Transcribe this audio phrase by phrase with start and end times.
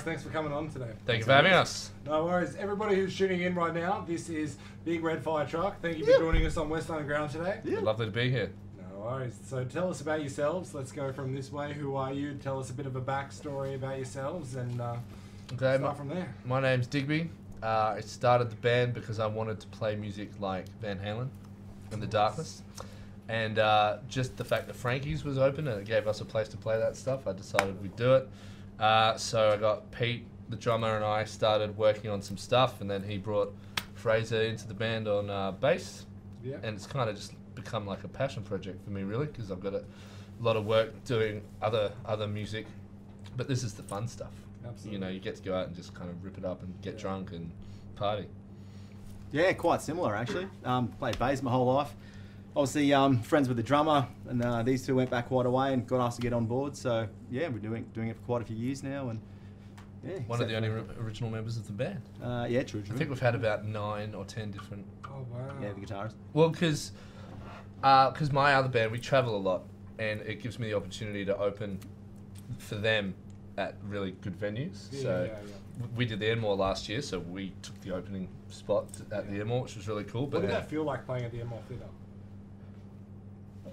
[0.00, 0.04] guys.
[0.04, 0.90] Thanks for coming on today.
[1.06, 1.90] Thank you for having us.
[2.06, 2.56] No worries.
[2.56, 5.80] Everybody who's tuning in right now, this is Big Red Fire Truck.
[5.80, 7.60] Thank you for joining us on West Underground today.
[7.64, 7.80] Yeah.
[7.80, 8.50] Lovely to be here.
[8.78, 9.38] No worries.
[9.46, 10.74] So tell us about yourselves.
[10.74, 11.72] Let's go from this way.
[11.72, 12.34] Who are you?
[12.34, 14.96] Tell us a bit of a backstory about yourselves and uh,
[15.52, 16.34] Okay, start my, from there.
[16.44, 17.28] my name's Digsby.
[17.62, 21.28] Uh, I started the band because I wanted to play music like Van Halen
[21.92, 22.62] in the darkness.
[23.28, 26.48] And uh, just the fact that Frankie's was open and it gave us a place
[26.48, 28.28] to play that stuff, I decided we'd do it.
[28.80, 32.90] Uh, so I got Pete, the drummer, and I started working on some stuff, and
[32.90, 33.54] then he brought
[33.94, 36.06] Frazer into the band on uh, bass.
[36.42, 36.56] Yeah.
[36.62, 39.60] and it's kind of just become like a passion project for me really because I've
[39.60, 39.84] got a
[40.40, 42.64] lot of work doing other other music
[43.36, 44.32] but this is the fun stuff
[44.66, 44.92] Absolutely.
[44.92, 46.72] you know you get to go out and just kind of rip it up and
[46.80, 47.00] get Yeah.
[47.00, 47.50] drunk and
[47.94, 48.24] party
[49.32, 50.46] Yeah, quite similar actually.
[50.64, 51.94] Um, played bass my whole life.
[52.56, 55.72] Obviously, um, friends with the drummer, and uh, these two went back quite a way
[55.72, 56.76] and got asked to get on board.
[56.76, 59.20] So yeah, we're doing doing it for quite a few years now, and
[60.04, 62.94] yeah, one of the only ri- original members of the band Uh, yeah, true, true.
[62.94, 65.54] I think we've had about nine or ten different Oh wow.
[65.62, 66.14] yeah, the guitarist.
[66.32, 66.92] well because
[67.82, 69.62] because my other band we travel a lot
[69.98, 71.78] and it gives me the opportunity to open
[72.58, 73.14] for them
[73.58, 75.86] at really good venues Yeah, so yeah, yeah.
[75.94, 79.42] we did the Enmore last year so we took the opening spot at the Yeah.
[79.42, 81.30] Enmore which was really cool But What but did then- that feel like playing at
[81.32, 81.84] the Enmore Theatre?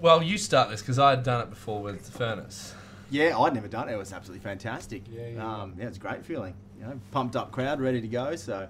[0.00, 2.74] Well, you start this because I had done it before with the furnace.
[3.10, 3.94] Yeah, I'd never done it.
[3.94, 5.02] It was absolutely fantastic.
[5.10, 5.86] Yeah, yeah, um, yeah.
[5.86, 6.54] it's a great feeling.
[6.78, 8.36] You know, pumped up crowd, ready to go.
[8.36, 8.68] So,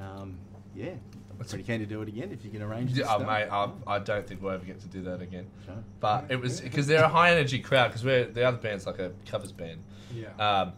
[0.00, 0.38] um,
[0.76, 0.98] yeah, I'm
[1.38, 2.92] That's pretty keen to do it again if you can arrange.
[2.92, 5.46] Yeah, oh, mate, I, I don't think we'll ever get to do that again.
[5.64, 5.74] Sure.
[5.98, 8.98] But it was because they're a high energy crowd because we're the other band's like
[8.98, 9.82] a covers band,
[10.14, 10.28] Yeah.
[10.38, 10.72] um,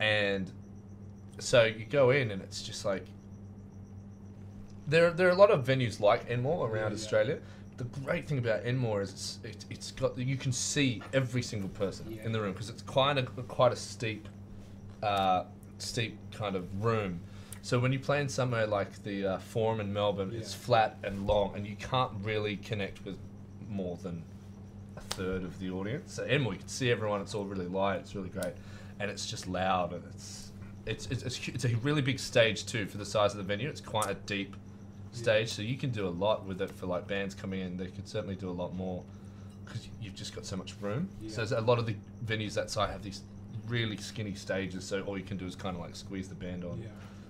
[0.00, 0.50] and
[1.38, 3.06] so you go in and it's just like
[4.86, 6.94] there there are a lot of venues like Enmore around Yeah, yeah.
[6.94, 7.38] Australia.
[7.80, 11.70] The great thing about Enmore is it's, it, it's got you can see every single
[11.70, 12.24] person Yeah.
[12.24, 14.28] in the room because it's quite a quite a steep
[15.02, 15.44] uh,
[15.78, 17.20] steep kind of room.
[17.62, 21.26] So when you play in somewhere like the uh, Forum in Melbourne, it's flat and
[21.26, 23.16] long, and you can't really connect with
[23.70, 24.24] more than
[24.98, 26.12] a third of the audience.
[26.12, 27.22] So Enmore, you can see everyone.
[27.22, 28.00] It's all really light.
[28.00, 28.52] It's really great,
[28.98, 30.52] and it's just loud, and it's
[30.84, 33.70] it's it's, it's, it's a really big stage too for the size of the venue.
[33.70, 34.54] It's quite a deep
[35.12, 37.76] stage, so you can do a lot with it for like bands coming in.
[37.76, 39.02] They could certainly do a lot more
[39.64, 41.08] because you've just got so much room.
[41.20, 41.30] Yeah.
[41.44, 43.22] So a lot of the venues that side have these
[43.68, 46.64] really skinny stages, so all you can do is kind of like squeeze the band
[46.64, 46.78] on.
[46.80, 46.88] Yeah.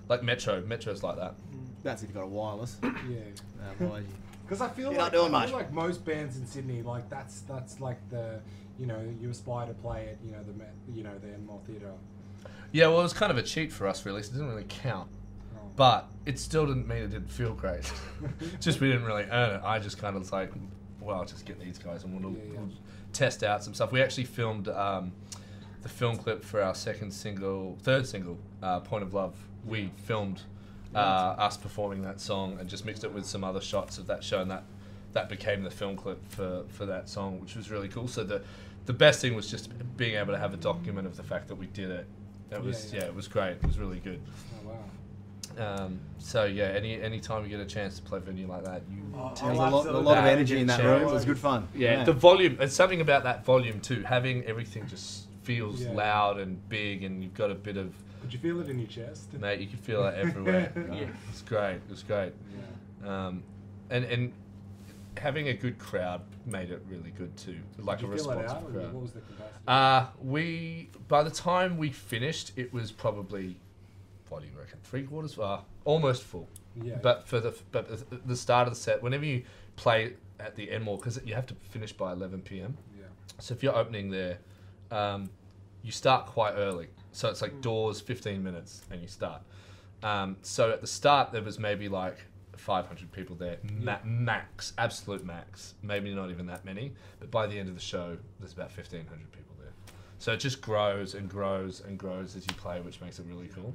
[0.08, 1.32] Like Metro, Metro's like that.
[1.54, 1.58] Mm.
[1.82, 2.76] That's if you've got a wireless.
[2.82, 2.88] Yeah.
[3.60, 4.14] Uh, Otherwise, you-
[4.50, 5.48] Because I feel You're like not doing I much.
[5.50, 8.40] feel like most bands in Sydney, like that's that's like the
[8.80, 10.52] you know you aspire to play at you know the
[10.92, 11.92] you know the Enmore Theatre.
[12.72, 14.22] Yeah, well, it was kind of a cheat for us, really.
[14.24, 15.08] So it didn't really count.
[15.76, 17.90] But it still didn't mean it didn't feel great.
[18.60, 19.62] just we didn't really earn it.
[19.64, 20.52] I just kind of was like,
[21.00, 22.58] well, I'll just get these guys and we'll, Yeah, yeah.
[22.58, 22.70] we'll
[23.12, 23.90] test out some stuff.
[23.92, 25.12] We actually filmed um,
[25.82, 29.34] the film clip for our second single, third single, uh, Point of Love.
[29.64, 30.42] We filmed
[30.94, 34.22] uh, us performing that song and just mixed it with some other shots of that
[34.24, 34.64] show, and that
[35.12, 38.08] that became the film clip for, for that song, which was really cool.
[38.08, 38.42] So the
[38.86, 41.54] the best thing was just being able to have a document of the fact that
[41.54, 42.06] we did it.
[42.50, 43.10] It was Yeah, yeah, yeah.
[43.10, 43.52] it was great.
[43.52, 44.20] It was really good.
[45.58, 45.76] Wow.
[45.84, 48.64] Um, so yeah, any any time you get a chance to play a venue like
[48.64, 50.90] that, you Oh, there was a I'll lot, a lot of energy in that Yeah.
[50.90, 51.02] room.
[51.02, 51.68] It was good fun.
[51.74, 52.56] yeah, the volume.
[52.60, 54.02] It's something about that volume too.
[54.02, 55.92] Having everything just feels Yeah.
[55.92, 58.88] loud and big, and you've got a bit of Could you feel it in your
[58.88, 59.32] chest?
[59.34, 59.60] mate.
[59.60, 60.72] You can feel it everywhere.
[60.92, 61.06] Yeah.
[61.30, 61.76] It's great.
[61.76, 62.32] It was great.
[63.04, 63.26] Yeah.
[63.26, 63.42] Um,
[63.90, 64.32] and and
[65.18, 67.58] having a good crowd made it really good too.
[67.78, 68.92] Like Did a you fill it responsive crowd.
[68.94, 69.54] what was the capacity?
[69.66, 73.56] Uh, we by the time we finished, it was probably
[74.30, 74.78] what do you reckon?
[74.84, 76.48] Three quarters, uh, almost full.
[76.82, 76.96] yeah.
[77.02, 79.42] But for the but the- start of the set, whenever you
[79.76, 82.76] play at the Enmore, because you have to finish by 11 p.m.
[82.98, 83.04] yeah.
[83.38, 84.38] So if you're opening there,
[84.90, 85.28] um,
[85.82, 86.88] you start quite early.
[87.12, 89.42] So it's like doors 15 minutes and you start.
[90.02, 92.18] Um, so at the start there was maybe like
[92.56, 95.74] 500 people there, ma- max, absolute max.
[95.82, 96.92] Maybe not even that many.
[97.18, 99.72] But by the end of the show, there's about 1,500 people there.
[100.18, 103.48] So it just grows and grows and grows as you play, which makes it really
[103.48, 103.74] cool.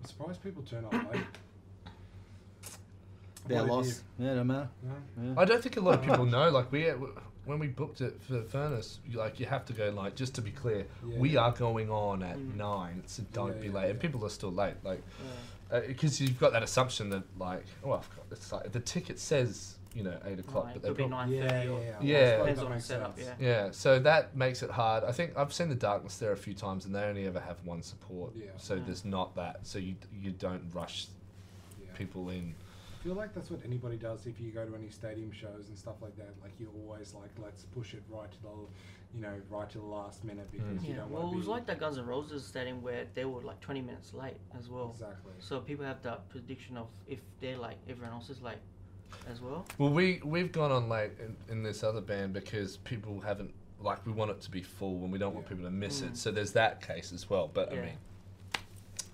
[0.00, 1.22] I'm surprised people turn up late.
[3.46, 4.02] Their What did loss.
[4.18, 4.68] Yeah, don't matter.
[4.82, 4.90] you-
[5.24, 5.34] no?
[5.34, 5.40] Yeah.
[5.40, 6.50] I don't think a lot of people know.
[6.50, 6.84] Like we,
[7.44, 10.42] when we booked it for Furnace, you- like you have to go like just to
[10.42, 11.18] be clear, Yeah.
[11.18, 12.56] we are going on at Mm.
[12.56, 13.84] nine, so don't Yeah, be yeah, late.
[13.90, 14.02] And yeah.
[14.02, 15.02] people are still late, like
[15.72, 15.80] Yeah.
[15.86, 19.77] because you've got that assumption that like, oh, I've got, it's like the ticket says
[19.98, 21.96] you know eight o'clock, Right, but they could be prob- nine Yeah, yeah, yeah.
[22.00, 22.36] Yeah.
[22.38, 23.18] Depends on the setup.
[23.18, 23.34] Yeah.
[23.40, 23.70] yeah.
[23.72, 25.02] So that makes it hard.
[25.02, 27.56] I think I've seen the darkness there a few times, and they only ever have
[27.64, 28.32] one support.
[28.36, 28.46] Yeah.
[28.58, 28.86] So Mm.
[28.86, 29.66] there's not that.
[29.66, 31.08] So you you don't rush
[31.82, 31.88] Yeah.
[31.94, 32.54] people in.
[33.00, 35.76] I feel like that's what anybody does if you go to any stadium shows and
[35.76, 36.30] stuff like that.
[36.42, 38.48] Like you're always like let's push it right to the,
[39.14, 40.82] you know, right to the last minute because Mm.
[40.84, 43.24] you Yeah, don't well, it was be like that Guns N' Roses stadium where they
[43.24, 44.90] were like 20 minutes late as well.
[44.94, 45.32] exactly.
[45.38, 48.58] So people have that prediction of if they're late, everyone else is late
[49.30, 49.64] as well.
[49.78, 54.04] Well, we we've gone on late in, in this other band because people haven't like
[54.06, 56.10] we want it to be full and we don't want people to miss Mm.
[56.10, 56.16] it.
[56.16, 57.50] So there's that case as well.
[57.52, 57.92] But I mean,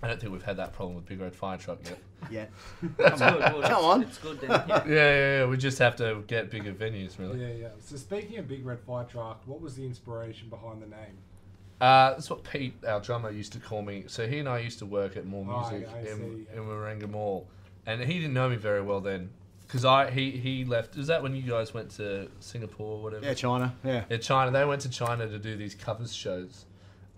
[0.01, 1.99] I don't think we've had that problem with Big Red Fire Truck yet.
[2.31, 2.45] Yeah.
[2.97, 3.63] That's good.
[3.65, 4.01] Come on.
[4.01, 4.49] It's good then.
[4.49, 4.65] Yeah.
[4.67, 5.45] yeah, yeah, yeah.
[5.45, 7.39] We just have to get bigger venues, really.
[7.39, 7.67] Yeah, yeah.
[7.79, 11.17] So speaking of Big Red Fire Truck, what was the inspiration behind the name?
[11.79, 14.05] Uh, that's what Pete, our drummer, used to call me.
[14.07, 16.47] So he and I used to work at More Oh, I- Music I in, see,
[16.57, 17.47] in Warringah Mall,
[17.85, 19.29] and he didn't know me very well then,
[19.67, 20.95] because I he he left.
[20.97, 23.25] Is that when you guys went to Singapore or whatever?
[23.25, 23.73] Yeah, China.
[23.83, 24.03] Yeah.
[24.09, 24.51] Yeah, China.
[24.51, 26.65] They went to China to do these covers shows,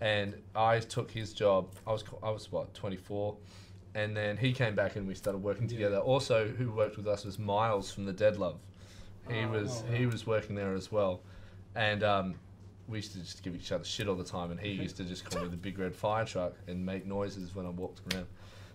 [0.00, 1.68] and I took his job.
[1.86, 3.36] I was I was what twenty four,
[3.94, 5.76] and then he came back and we started working Yeah.
[5.76, 5.98] together.
[5.98, 8.58] Also, who worked with us was Miles from the Dead Love.
[9.28, 11.20] He Oh, was oh, he was working there as well,
[11.74, 12.34] and um,
[12.88, 14.50] we used to just give each other shit all the time.
[14.50, 17.54] And he used to just call me the big red fire truck and make noises
[17.54, 18.26] when I walked around.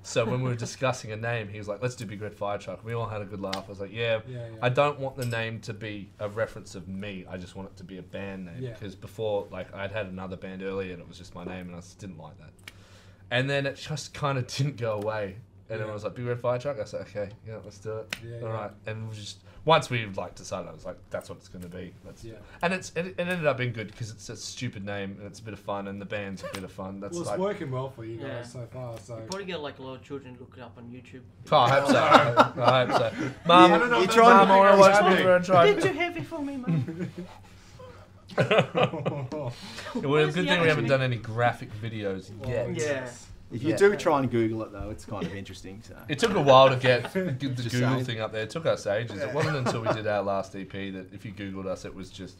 [0.05, 2.57] So when we were discussing a name, he was like, "Let's do Big Red Fire
[2.57, 3.63] Truck." We all had a good laugh.
[3.67, 4.55] I was like, "Yeah, Yeah, yeah.
[4.61, 7.25] I don't want the name to be a reference of me.
[7.29, 8.73] I just want it to be a band name Yeah.
[8.73, 11.75] because before, like, I'd had another band earlier and it was just my name, and
[11.75, 12.51] I just didn't like that.
[13.31, 15.38] And then it just kind of didn't go away.
[15.74, 15.86] And Yeah.
[15.86, 18.16] then I was like, "Big Red Fire Truck." I said, "Okay, yeah, let's do it."
[18.24, 18.54] Yeah, All yeah.
[18.54, 18.72] right.
[18.86, 21.70] And we just once we like decided, I was like, "That's what it's going to
[21.70, 22.34] be." Let's Yeah.
[22.62, 25.40] And it's it, it ended up being good because it's a stupid name and it's
[25.40, 27.00] a bit of fun, and the band's a bit of fun.
[27.00, 27.40] That's well, it's like.
[27.40, 28.44] working well for you guys Yeah.
[28.44, 28.98] so far.
[29.00, 31.22] So You probably get like a lot of children looking up on YouTube.
[31.52, 31.98] Oh, I hope so.
[32.62, 33.12] I hope so.
[33.48, 34.92] Mum, Yeah, I don't know you trying- Mum, I want to happening.
[34.92, 35.18] watch Happening.
[35.18, 35.66] Big Red Truck.
[35.66, 37.12] They're too heavy for me, man.
[38.74, 39.54] well,
[39.94, 42.66] Where's good thing we haven't done any graphic videos Well, yet.
[42.68, 43.10] Oh, yeah.
[43.53, 43.77] If you Yeah.
[43.77, 45.81] do try and Google it though, it's kind of interesting.
[45.85, 45.95] So.
[46.09, 48.03] It took a while to get the Google saying.
[48.05, 48.41] thing up there.
[48.44, 49.21] It took us ages.
[49.21, 52.09] It wasn't until we did our last EP that if you Googled us, it was
[52.09, 52.38] just,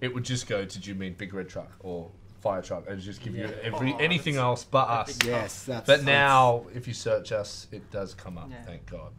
[0.00, 2.10] it would just go, "Did you mean Big Red Truck or
[2.40, 3.50] Fire Truck?" And just give you Yeah.
[3.62, 5.16] every Oh, anything else but us.
[5.16, 5.26] epic.
[5.26, 5.86] Yes, that's.
[5.86, 8.48] But that's- now, if you search us, it does come up.
[8.50, 8.62] Yeah.
[8.62, 9.12] Thank God.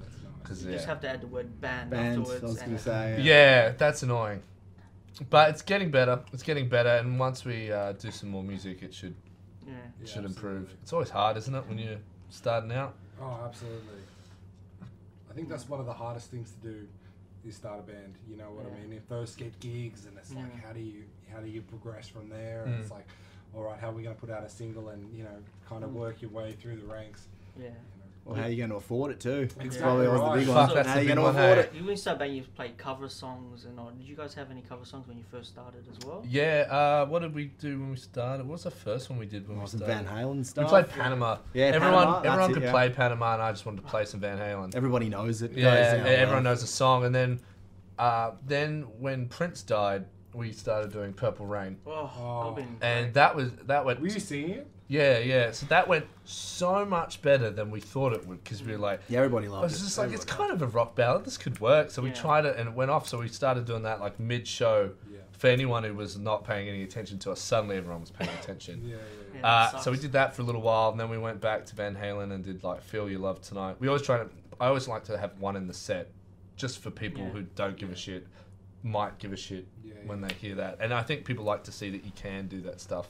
[0.00, 0.32] That's nice.
[0.42, 0.76] Because You yeah.
[0.76, 3.20] just have to add the word band, Band, I was gonna it- say.
[3.22, 4.42] Yeah, that's annoying.
[5.30, 6.20] But it's getting better.
[6.32, 9.14] It's getting better, and once we uh, do some more music, it should
[10.02, 10.08] Yeah.
[10.08, 10.54] it Yeah, should improve.
[10.62, 10.78] absolutely.
[10.82, 11.98] It's always hard, isn't it, when you're
[12.30, 12.94] starting out?
[13.20, 14.00] Oh, absolutely.
[15.30, 16.88] I think that's one of the hardest things to do
[17.46, 18.14] is start a band.
[18.28, 18.76] You know what Yeah.
[18.78, 18.92] I mean?
[18.92, 22.28] If first get gigs and it's like how do you how do you progress from
[22.28, 22.64] there?
[22.64, 22.80] And Mm.
[22.82, 23.06] it's like,
[23.54, 25.90] all right, how are we gonna put out a single and, you know, kind of
[25.90, 25.94] Mm.
[25.94, 27.26] work your way through the ranks.
[27.58, 27.70] Yeah.
[28.24, 28.34] You know?
[28.34, 29.46] Well, how are you going to afford it too?
[29.46, 30.32] That's Exactly probably always right.
[30.32, 30.76] the big Fuck, one.
[30.76, 31.60] that's how are you going to afford hey.
[31.60, 31.74] it?
[31.74, 33.90] You when you start band, you play cover songs and all.
[33.90, 36.24] Did you guys have any cover songs when you first started as well?
[36.28, 36.66] Yeah.
[36.70, 38.46] Uh, what did we do when we started?
[38.46, 40.06] What was the first one we did when we Was it started?
[40.06, 40.64] Van Halen stuff.
[40.64, 41.38] We played Panama.
[41.52, 42.70] Yeah, everyone, Panama, that's everyone it, could yeah.
[42.70, 44.74] play Panama, and I just wanted to play some Van Halen.
[44.74, 45.52] Everybody knows it.
[45.52, 47.04] yeah, Goes down everyone knows the song.
[47.04, 47.40] And then,
[47.98, 52.58] uh, then when Prince died, we started doing Purple Rain, Oh, Oh.
[52.80, 54.00] and that was that went.
[54.00, 54.66] Were you singing it?
[54.88, 55.52] Yeah, yeah.
[55.52, 59.00] So that went so much better than we thought it would because we were like,
[59.08, 59.84] Yeah, everybody I loves was it.
[59.84, 61.24] just like, it's kind of a rock ballad.
[61.24, 61.90] This could work.
[61.90, 62.14] So we Yeah.
[62.14, 63.08] tried it and it went off.
[63.08, 64.90] So we started doing that like mid show.
[65.10, 65.18] Yeah.
[65.32, 68.82] For anyone who was not paying any attention to us, suddenly everyone was paying attention.
[68.84, 69.00] Yeah, yeah,
[69.34, 69.40] yeah.
[69.40, 69.46] Yeah.
[69.76, 71.74] Uh, so we did that for a little while, and then we went back to
[71.74, 74.28] Van Halen and did like "Feel Your Love Tonight." We always try to.
[74.60, 76.10] I always like to have one in the set,
[76.54, 77.30] just for people Yeah.
[77.30, 78.26] who don't give a shit,
[78.82, 80.08] might give a shit Yeah, yeah.
[80.08, 80.78] when they hear that.
[80.80, 83.08] And I think people like to see that you can do that stuff.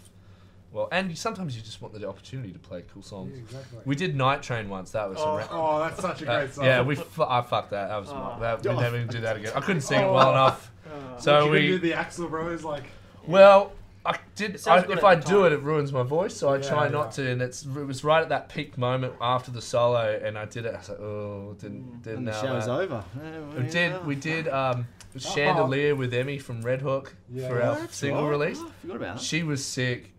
[0.72, 3.32] Well, and you, sometimes you just want the opportunity to play cool songs.
[3.34, 3.78] Yeah, exactly.
[3.84, 4.90] We did "Night Train" once.
[4.92, 5.36] That was Oh.
[5.36, 6.64] ra- oh, that's such a uh, great song.
[6.64, 7.88] yeah, we fu- I fucked that.
[7.88, 8.14] That was Oh.
[8.14, 8.80] my, that, we Oh.
[8.80, 9.52] never do that again.
[9.54, 10.14] I couldn't sing it Oh.
[10.14, 10.72] well enough.
[10.86, 12.84] Uh, So you we- can do the Axl Rose like.
[13.26, 13.72] Well,
[14.04, 14.60] I did.
[14.66, 16.34] I, if I do it, it ruins my voice.
[16.36, 16.90] So I Yeah, try yeah.
[16.90, 17.30] not to.
[17.30, 20.66] And it's it was right at that peak moment after the solo, and I did
[20.66, 20.74] it.
[20.74, 21.60] I was like, oh, Mm.
[21.60, 22.72] didn't didn't And the nail show's that.
[22.72, 23.04] over.
[23.56, 23.74] We did.
[23.92, 23.98] yeah.
[24.04, 24.48] We did.
[24.48, 25.18] Um, Oh.
[25.18, 27.68] Chandelier with Emmy from Red Hook Yeah, for yeah.
[27.72, 28.30] our single right.
[28.30, 28.58] release.
[28.62, 29.22] Oh, I forgot about that.
[29.22, 30.10] She was sick.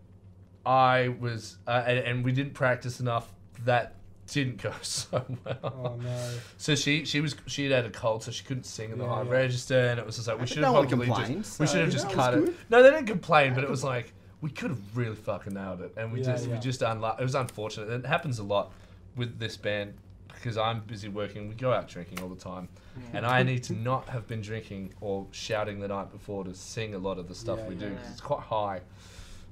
[0.64, 3.32] I was, uh, and, and we didn't practice enough.
[3.64, 5.58] That didn't go so well.
[5.62, 6.30] Oh no.
[6.56, 9.04] So she she was she had had a cold, so she couldn't sing in the
[9.04, 9.30] Yeah, high yeah.
[9.30, 11.66] register, and it was just like we should no have one probably complained, just we
[11.66, 12.44] should have just cut it.
[12.46, 12.56] good.
[12.70, 15.92] No, they didn't complain, but it was like we could have really fucking nailed it,
[15.96, 17.88] and we Yeah, just we just unlu- It was unfortunate.
[17.90, 18.72] It happens a lot
[19.16, 19.94] with this band
[20.28, 21.48] because I'm busy working.
[21.48, 23.18] We go out drinking all the time, Yeah.
[23.18, 26.94] and I need to not have been drinking or shouting the night before to sing
[26.94, 28.80] a lot of the stuff Yeah, we do because it's quite high.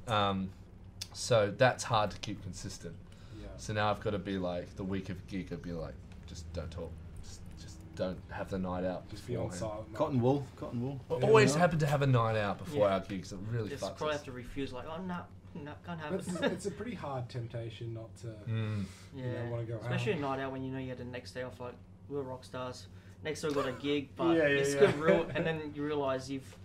[0.09, 0.51] Um,
[1.13, 2.95] so that's hard to keep consistent.
[3.63, 3.67] Yeah.
[3.67, 5.49] So now I've got to be like the week of gig.
[5.53, 5.95] I'd be like,
[6.27, 6.91] just don't talk,
[7.25, 9.09] just, just don't have the night out.
[9.11, 9.93] Just be on silent.
[9.95, 10.47] Cotton wool.
[10.57, 11.01] Cotton wool.
[11.09, 11.27] We Yeah.
[11.27, 12.95] always happen to have a night out before Yeah.
[12.95, 13.33] our gigs.
[13.33, 14.21] It really just fucks probably us.
[14.21, 15.19] have to refuse, like, oh no,
[15.63, 16.29] no, can't have But it.
[16.29, 18.27] it's, it's a pretty hard temptation not to.
[18.51, 18.85] Mm.
[19.15, 20.19] yeah, you know, wanna go especially out.
[20.19, 21.75] a night out when you know you had the next day off, like
[22.09, 22.87] we're rock stars.
[23.25, 24.81] Next day we got a gig, but Yeah, yeah, it's yeah.
[24.81, 24.95] good.
[24.99, 26.57] Real, and then you realize you've,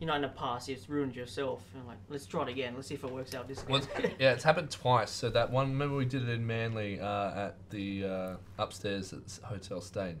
[0.00, 1.62] you know, in the past you've ruined yourself.
[1.74, 2.72] And like, let's try it again.
[2.74, 4.12] Let's see if it works out this Well, again.
[4.18, 5.10] yeah, it's happened twice.
[5.10, 9.26] So that one, remember we did it in Manly uh, at the uh, upstairs at
[9.26, 10.18] the Hotel Steyne.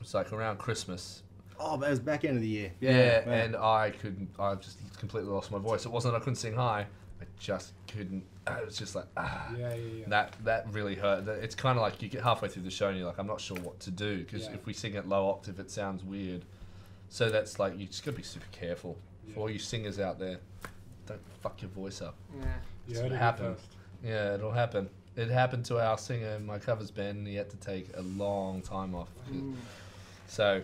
[0.00, 1.22] It's like around Christmas.
[1.60, 2.72] Oh, but it was back end of the year.
[2.80, 4.30] Yeah, and I couldn't.
[4.38, 5.84] I just completely lost my voice.
[5.86, 6.86] It wasn't that I couldn't sing high.
[7.20, 8.24] I just couldn't.
[8.48, 9.50] It was just like ah.
[9.56, 10.04] Yeah, yeah, yeah.
[10.08, 11.28] That that really hurt.
[11.28, 13.40] It's kind of like you get halfway through the show and you're like, I'm not
[13.40, 14.54] sure what to do because Yeah.
[14.54, 16.44] if we sing at low octave, it sounds weird.
[17.12, 18.96] So that's like you just gotta be super careful
[19.28, 19.34] Yeah.
[19.34, 20.38] for all you singers out there.
[21.06, 22.14] Don't fuck your voice up.
[22.34, 22.44] yeah.
[22.88, 23.56] You That's heard it happened.
[23.56, 23.68] first.
[24.02, 24.88] Yeah, it'll happen.
[25.14, 28.00] It happened to our singer in my covers band, and he had to take a
[28.02, 29.08] long time off.
[29.30, 29.54] Mm.
[30.26, 30.62] So,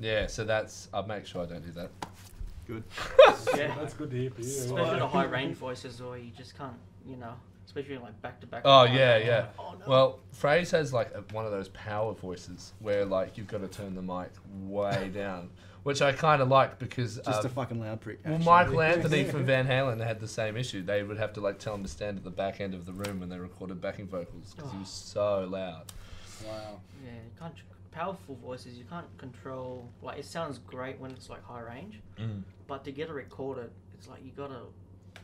[0.00, 0.88] yeah, so that's.
[0.92, 1.90] I'll make sure I don't do that.
[2.66, 2.82] Good.
[3.56, 3.72] Yeah.
[3.76, 4.48] That's good to hear for you.
[4.48, 6.74] Especially the high range voices, or you just can't,
[7.06, 7.34] you know,
[7.66, 8.62] especially like back to back.
[8.64, 9.46] Oh yeah, yeah.
[9.58, 9.86] Oh, no.
[9.86, 13.68] Well, Phrase has like a, one of those power voices where like you've got to
[13.68, 14.30] turn the mic
[14.66, 15.50] way down,
[15.84, 18.18] which I kind of like because Just um, a fucking loud prick.
[18.24, 18.44] well, actually.
[18.46, 20.82] Michael Anthony from Van Halen had the same issue.
[20.82, 22.92] They would have to like tell him to stand at the back end of the
[22.92, 25.92] room when they recorded backing vocals because he was so loud.
[26.44, 26.80] Wow.
[27.04, 27.54] Yeah, you can't.
[27.92, 29.88] Powerful voices, you can't control.
[30.02, 32.00] Like it sounds great when it's like high range,
[32.66, 34.62] but to get it recorded, it's like you gotta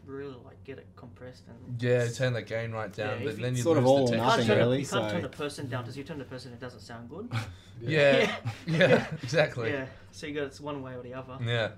[0.07, 1.81] really like get it compressed and.
[1.83, 4.07] Yeah, turn the gain right down, Yeah, but then you- you Sort of lose all
[4.07, 4.27] the or You texture.
[4.27, 6.25] can't, nothing, turn, really, you can't so- turn the person down because you turn the
[6.25, 7.31] person, it doesn't sound good.
[7.83, 9.71] Yeah, yeah, exactly.
[9.71, 11.39] Yeah, so you got it's one way or the other.
[11.43, 11.71] Yeah.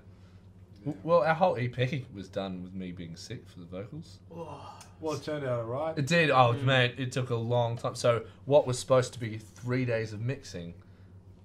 [0.83, 4.19] W- Well, our whole EP was done with me being sick for the vocals.
[4.29, 5.97] Oh, Well, it turned out alright.
[5.97, 6.29] It did.
[6.29, 6.63] Oh Mm.
[6.65, 7.95] man, it took a long time.
[7.95, 10.73] So what was supposed to be three days of mixing,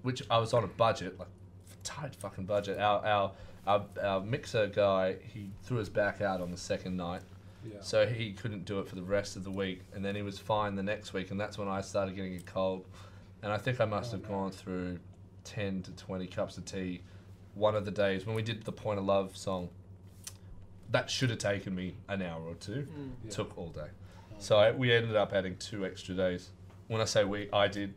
[0.01, 1.29] which I was on a budget, like
[1.83, 2.79] tight fucking budget.
[2.79, 3.31] Our our
[3.67, 7.21] our, our mixer guy, he threw his back out on the second night,
[7.63, 7.81] Yeah.
[7.81, 9.81] so he couldn't do it for the rest of the week.
[9.93, 12.39] And then he was fine the next week, and that's when I started getting a
[12.41, 12.85] cold.
[13.43, 14.29] And I think I must Oh, have no.
[14.29, 14.99] gone through
[15.43, 17.01] ten to twenty cups of tea.
[17.55, 19.69] One of the days when we did the Point of Love song,
[20.91, 23.11] that should have taken me an hour or two mm.
[23.23, 23.31] Yeah.
[23.31, 23.87] took all day.
[24.39, 26.49] So I, we ended up adding two extra days.
[26.87, 27.93] When I say we, I did.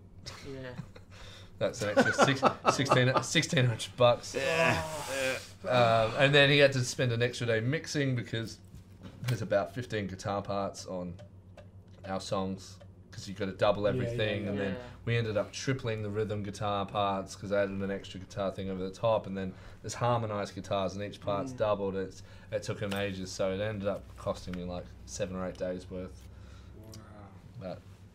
[0.46, 0.58] yeah.
[1.58, 2.40] That's an extra six,
[2.76, 4.34] 16, 1600 bucks.
[5.68, 8.58] Um, and then he had to spend an extra day mixing because
[9.28, 11.14] there's about 15 guitar parts on
[12.08, 12.76] our songs
[13.10, 14.42] because you've got to double Yeah, everything.
[14.44, 14.64] yeah, And yeah.
[14.64, 18.50] then we ended up tripling the rhythm guitar parts because I added an extra guitar
[18.50, 19.26] thing over the top.
[19.28, 21.58] And then there's harmonized guitars and each part's Mm.
[21.58, 21.94] doubled.
[21.96, 23.30] It's, it took him ages.
[23.30, 26.22] So it ended up costing me like seven or eight days worth.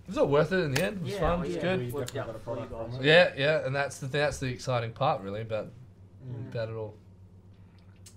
[0.08, 0.14] Wow.
[0.14, 0.98] It was all worth it in the end.
[0.98, 1.40] It was Yeah, fun.
[1.40, 1.80] well, It was good.
[1.80, 3.00] We Worked definitely out got a for you product from guys.
[3.00, 3.06] it.
[3.06, 5.72] Yeah, yeah, and that's the that's the exciting part, really, about
[6.28, 6.50] Mm.
[6.52, 6.94] about it all.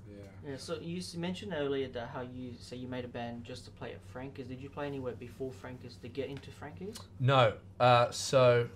[0.09, 0.51] Yeah.
[0.51, 3.71] Yeah, so you mentioned earlier that how you say you made a band just to
[3.73, 4.49] play at Frankers.
[4.49, 6.99] Did you play anywhere before Frankers to get into Frankers?
[7.21, 8.69] No, uh, so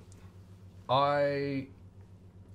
[0.88, 1.68] I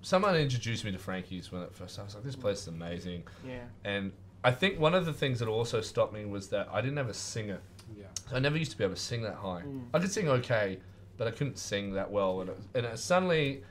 [0.01, 3.23] someone introduced me to Frankie's when it first I was like, this place is amazing,
[3.45, 3.63] Yeah.
[3.83, 4.13] and
[4.43, 7.09] I think one of the things that also stopped me was that I didn't have
[7.09, 7.59] a singer.
[7.97, 8.05] Yeah.
[8.29, 9.63] So I never used to be able to sing that high.
[9.65, 9.85] Mm.
[9.93, 10.79] I could sing okay,
[11.17, 12.41] but I couldn't sing that well.
[12.41, 13.63] And, it, and it suddenly,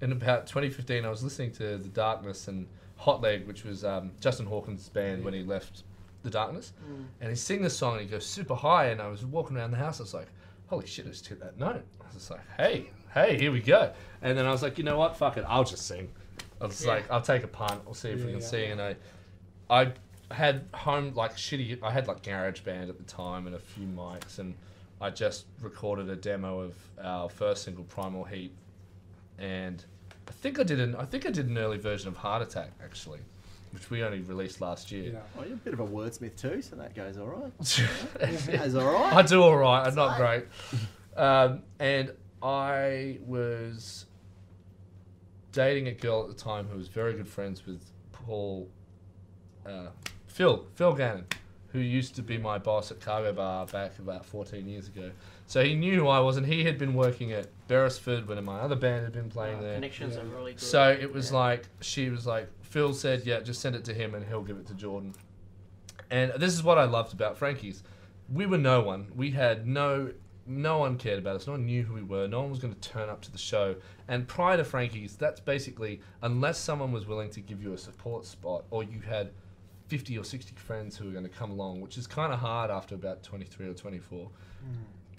[0.00, 4.12] in about 2015, I was listening to The Darkness and Hot Leg, which was um,
[4.20, 5.82] Justin Hawkins' band when he left
[6.22, 6.72] The Darkness.
[6.88, 7.04] Mm.
[7.20, 8.86] And he sing this song and he goes super high.
[8.86, 10.00] And I was walking around the house.
[10.00, 10.28] I was like,
[10.66, 11.82] holy shit, I just hit that note.
[12.00, 13.92] I was just like, hey, hey, here we go.
[14.22, 15.16] And then I was like, you know what?
[15.16, 15.44] Fuck it.
[15.48, 16.08] I'll just sing.
[16.60, 16.92] I was Yeah.
[16.92, 17.84] like, I'll take a punt.
[17.84, 18.46] We'll see if we can yeah.
[18.46, 18.70] sing.
[18.72, 18.96] And I,
[19.68, 19.92] I
[20.32, 21.82] had home like shitty.
[21.82, 24.54] I had like GarageBand at the time and a few mics, and
[25.00, 28.52] I just recorded a demo of our first single, Primal Heat,
[29.38, 29.84] and
[30.28, 32.70] I think I did an I think I did an early version of Heart Attack
[32.82, 33.20] actually,
[33.72, 35.12] which we only released last year.
[35.12, 35.18] Yeah.
[35.38, 37.52] Oh, you're a bit of a wordsmith too, so that goes all right.
[37.78, 38.36] Yeah.
[38.46, 39.12] That's all right.
[39.14, 39.86] I do all right.
[39.86, 40.44] I'm not great.
[41.14, 42.10] Um, and
[42.42, 44.06] I was
[45.52, 48.68] dating a girl at the time who was very good friends with Paul,
[49.66, 49.88] uh,
[50.32, 51.26] Phil, Phil Gannon,
[51.68, 55.10] who used to be my boss at Cargo Bar back about 14 years ago.
[55.46, 58.58] So he knew who I was, and he had been working at Beresford when my
[58.60, 59.74] other band had been playing Uh, there.
[59.74, 60.22] connections Yeah.
[60.22, 60.60] are really good.
[60.60, 61.38] So it was Yeah.
[61.38, 64.56] like she was like Phil said, yeah, just send it to him and he'll give
[64.56, 65.14] it to Jordan.
[66.10, 67.82] And this is what I loved about Frankie's.
[68.32, 69.12] We were no one.
[69.14, 70.12] We had no
[70.44, 71.46] no one cared about us.
[71.46, 72.26] No one knew who we were.
[72.26, 73.76] No one was going to turn up to the show.
[74.08, 78.24] And prior to Frankie's, that's basically unless someone was willing to give you a support
[78.26, 79.30] spot or you had
[79.92, 82.70] 50 or 60 friends who are going to come along, which is kind of hard
[82.70, 84.30] after about 23 or 24.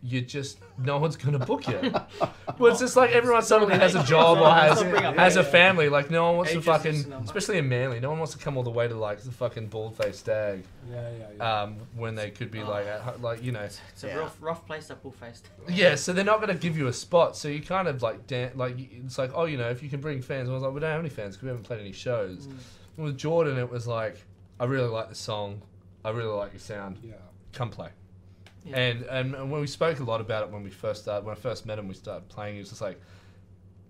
[0.01, 1.79] you just no one's gonna book you.
[2.57, 5.35] well, it's just like everyone suddenly has a job or has Stop bringing up has
[5.35, 5.89] a family.
[5.89, 8.33] Like no one wants to Age fucking, just a especially in Manly, no one wants
[8.33, 10.63] to come all the way to like the fucking bald faced stag.
[10.89, 11.61] Yeah, yeah, yeah.
[11.61, 14.15] Um, when they could be like, at, like you know, It's a Yeah.
[14.15, 15.49] rough, rough place that bald faced.
[15.69, 15.93] yeah.
[15.93, 17.37] So they're not gonna give you a spot.
[17.37, 20.01] So you kind of like, dan- like it's like, oh, you know, if you can
[20.01, 20.49] bring fans.
[20.49, 22.47] I was like, we don't have any fans because we haven't played any shows.
[22.47, 23.03] Mm.
[23.05, 24.17] With Jordan, it was like,
[24.59, 25.61] I really like the song.
[26.05, 26.99] I really like your sound.
[27.03, 27.13] yeah.
[27.53, 27.89] Come play.
[28.65, 28.77] Yeah.
[28.77, 31.35] And, and and when we spoke a lot about it when we first started, when
[31.35, 32.55] I first met him, we started playing.
[32.57, 32.99] It was just like,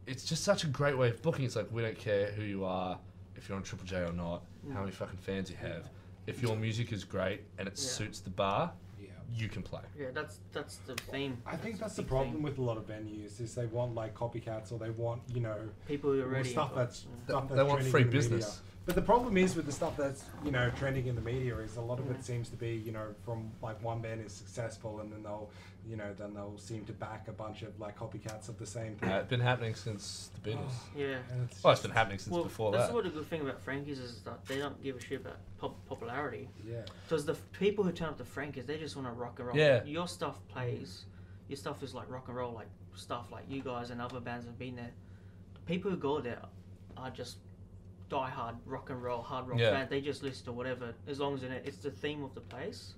[0.08, 1.46] it's just such a great way of booking.
[1.46, 2.98] It's like we don't care who you are,
[3.36, 4.74] if you're on Triple J or not, mm.
[4.74, 5.90] how many fucking fans you have.
[6.26, 7.90] If your music is great and it Yeah.
[7.90, 9.10] suits the bar, Yeah.
[9.34, 9.82] you can play.
[9.98, 11.38] Yeah, that's that's the theme.
[11.46, 12.44] I think that's the problem theme.
[12.44, 15.58] with a lot of venues is they want like copycats or they want you know
[15.88, 17.26] people who are well, already stuff involved, that's yeah.
[17.26, 18.48] stuff They that's want free in the media.
[18.86, 18.96] Business.
[18.96, 21.78] But the problem is with the stuff that's you know trending in the media is
[21.78, 22.14] a lot of Yeah.
[22.14, 25.50] it seems to be you know from like one band is successful and then they'll
[25.90, 28.96] you know then they'll seem to back a bunch of like copycats of the same
[28.96, 29.10] thing.
[29.10, 30.72] Uh, it's been happening since the Beatles.
[30.96, 31.18] Yeah.
[31.32, 32.88] And it's Well, it's just- been happening since Well, before that's that.
[32.88, 35.38] That's what the good thing about Frankie's is that they don't give a shit about
[35.58, 36.50] pop- popularity.
[36.66, 36.82] yeah.
[37.08, 39.48] Because the f- people who turn up to Frankie's, they just want to rock and
[39.50, 39.58] roll.
[39.58, 39.84] Yeah.
[39.84, 41.06] Your stuff plays.
[41.50, 44.46] Your stuff is like rock and roll, like stuff like you guys and other bands
[44.46, 44.92] have been there.
[45.56, 46.42] The people who go there
[46.96, 47.38] are just
[48.10, 49.72] die-hard rock and roll, hard rock Yeah.
[49.72, 49.90] fans.
[49.90, 52.94] They just listen to whatever, as long as it, it's the theme of the place.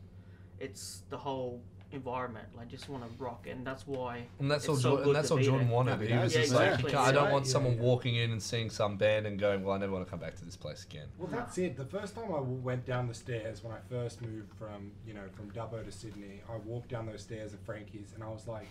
[0.59, 2.47] It's the whole environment.
[2.57, 4.25] Like, just want to rock, and that's why.
[4.39, 5.03] And that's It's all so Jordan.
[5.03, 5.75] good And that's to all Jordan there.
[5.75, 5.91] wanted.
[5.91, 6.91] Happy He was days, just like, exactly.
[6.91, 7.81] you can't- I don't want yeah, someone yeah.
[7.81, 10.35] walking in and seeing some band and going, "Well, I never want to come back
[10.35, 11.77] to this place again." Well, that's it.
[11.77, 15.27] The first time I went down the stairs when I first moved from, you know,
[15.35, 18.67] from Dubbo to Sydney, I walked down those stairs at Frankie's and I was like,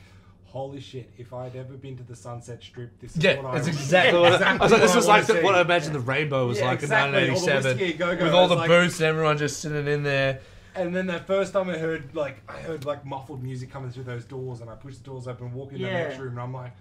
[0.54, 3.54] holy shit, if I had ever been to the Sunset Strip, this is Yeah, what
[3.54, 4.80] that's I exactly what I, I was like.
[4.82, 5.64] This what was like the, what I see.
[5.64, 8.24] imagine the rainbow was Yeah, like exactly, in the 1987 whiskey go-go.
[8.24, 10.38] with all the It's like- booths and everyone just sitting in there.
[10.76, 14.04] And then that first time I heard, like, I heard, like, muffled music coming through
[14.04, 16.04] those doors and I pushed the doors open, walk in the Yeah.
[16.04, 16.72] next room and I'm like,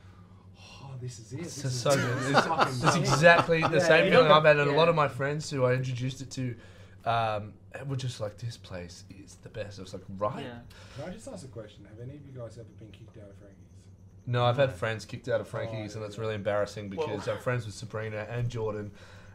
[0.83, 1.39] oh, this is it.
[1.41, 2.17] It's This just is so good.
[2.19, 4.57] This It's, is fucking it's sick." exactly the Yeah, same you feeling know, I've had,
[4.59, 6.53] and a lot of my friends who I introduced it to
[7.05, 7.53] um,
[7.87, 10.59] were just like, "This place is the best." I was like, "Right." Yeah.
[10.97, 11.85] Can I just ask a question?
[11.89, 13.57] Have any of you guys ever been kicked out of Frankie's?
[14.25, 17.35] No, I've had friends kicked out of Frankie's, Oh, and it's really embarrassing because Well-
[17.35, 18.91] I'm friends with Sabrina and Jordan,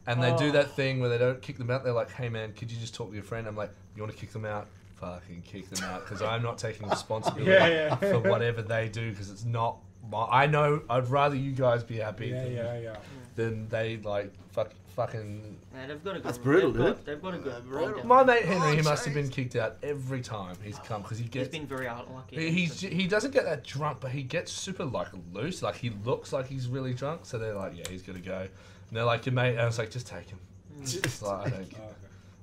[0.07, 0.53] and they do Oh.
[0.53, 1.85] that thing where they don't kick them out.
[1.85, 4.13] They're like, "Hey, man, could you just talk to your friend?" I'm like, "You want
[4.15, 4.67] to kick them out?
[4.97, 7.95] Fucking kick them out," because I'm not taking responsibility Yeah, yeah.
[7.97, 9.79] for whatever they do because it's not.
[10.11, 10.83] My, I know.
[10.89, 12.97] I'd rather you guys be happy Yeah, than, yeah, yeah.
[13.35, 15.57] than they like fuck, fucking.
[15.73, 16.25] Yeah, they've got a good.
[16.25, 17.07] That's brutal, they've got, dude.
[17.07, 17.53] They've got a good.
[17.53, 18.07] Uh, brutal.
[18.07, 21.19] My mate Henry, Oh, he must have been kicked out every time he's come because
[21.19, 21.47] he gets.
[21.47, 22.37] He's been very unlucky.
[22.37, 25.63] He, he's, he doesn't get that drunk, but he gets super like loose.
[25.63, 28.97] Like he looks like he's really drunk, so they're like, "Yeah, he's gonna go." And
[28.97, 30.39] they're like, "Your mate," and I was like, "Just take him."
[30.83, 31.95] It's like, I don't Oh, okay.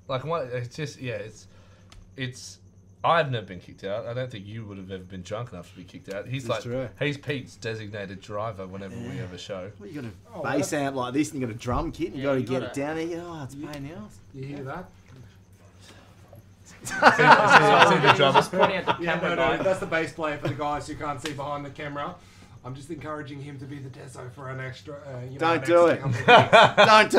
[0.07, 0.43] like what?
[0.45, 1.47] It's just yeah, it's
[2.15, 2.59] it's.
[3.05, 4.05] I've never been kicked out.
[4.07, 6.27] I don't think you would have ever been drunk enough to be kicked out.
[6.27, 6.89] He's That's like true.
[6.99, 9.71] he's Pete's designated driver whenever we have a show.
[9.79, 11.91] Well, you got a Oh, bass that's- amp like this, and you got a drum
[11.91, 13.21] kit, and you Yeah, got to get gotta- it down there.
[13.25, 14.19] Oh, it's a pain in the ass.
[14.33, 14.85] You hear that?
[16.85, 18.33] See, see the He's drummer.
[18.39, 20.87] just pointing at the Yeah, camera no, no, that's the bass player for the guys
[20.87, 22.15] who can't see behind the camera.
[22.63, 24.95] I'm just encouraging him to be the deso for an extra.
[24.95, 26.15] Uh, you know, Don't an do extra it.
[26.25, 27.11] couple of weeks.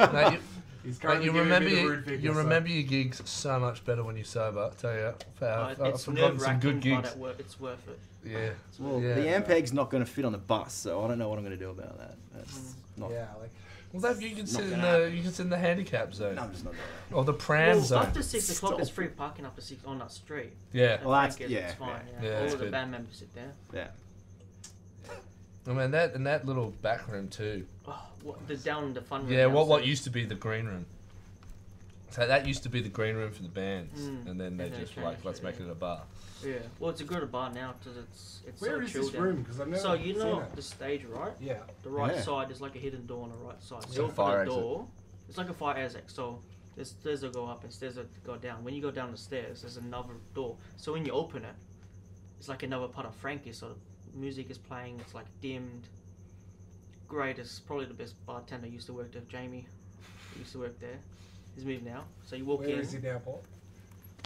[0.00, 0.40] Don't do it.
[0.82, 3.84] No, you, He's currently you remember me the you, you remember your gigs so much
[3.84, 4.70] better when you're sober.
[4.72, 7.10] I tell you, I've, Uh, I've, I've forgotten some good gigs.
[7.14, 7.98] but it's worth it.
[8.24, 9.14] Yeah, Well, yeah.
[9.14, 11.44] the Ampeg's not going to fit on the bus, so I don't know what I'm
[11.44, 12.16] going to do about that.
[12.34, 13.10] That's not.
[13.10, 13.50] Yeah, like
[13.94, 15.16] Well, that, you can sit in the happen.
[15.16, 17.16] you can sit in the handicap zone No, I'm just not doing that.
[17.16, 18.02] or the pram Well, zone.
[18.02, 20.52] after six o'clock, there's free parking up to six on that street.
[20.72, 22.02] Yeah, At Well, that's- Frankie's, yeah, it's fine.
[22.20, 22.22] yeah.
[22.22, 22.70] Yeah, Yeah, all the good.
[22.72, 23.52] band members sit there.
[23.72, 23.88] Yeah.
[25.66, 27.66] I mean that and that little back room too.
[27.86, 29.32] Oh, what, the down the fun room.
[29.32, 30.86] Yeah, what what used to be the green room.
[32.10, 34.26] So that used to be the green room for the bands, Mm.
[34.28, 35.66] and then they And just like, let's it, make yeah.
[35.66, 36.02] it a bar.
[36.44, 39.12] Yeah, well, it's a good bar now because it's it's where so is chilled this
[39.12, 39.22] down.
[39.22, 39.42] room?
[39.42, 40.56] Because I've never So you seen know it.
[40.56, 41.32] the stage, right?
[41.38, 41.60] Yeah.
[41.84, 42.22] The right Yeah.
[42.22, 43.84] side is like a hidden door on the right side.
[43.84, 44.58] It's So you a fire the exit.
[44.60, 44.88] door.
[45.28, 46.04] It's like a fire exit.
[46.08, 46.42] So
[46.74, 48.64] there's stairs that go up and stairs that go down.
[48.64, 50.56] When you go down the stairs, there's another door.
[50.78, 51.54] So when you open it,
[52.40, 53.52] it's like another part of Frankie.
[53.52, 53.76] So
[54.14, 54.98] music is playing.
[54.98, 55.86] It's like dimmed.
[57.10, 57.38] Great.
[57.40, 59.22] It's probably the best bartender used to work there.
[59.28, 59.66] Jamie
[60.38, 60.96] used to work there.
[61.56, 62.04] He's moved now.
[62.24, 62.78] So you walk Where in.
[62.78, 63.42] is he now, Paul?